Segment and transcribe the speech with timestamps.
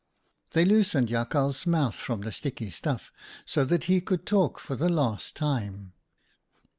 [0.53, 3.11] "They loosened Jakhal's mouth from the sticky stuff,
[3.45, 5.93] so that he could talk for the last time.